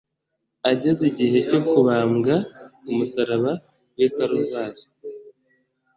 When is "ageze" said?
0.71-1.01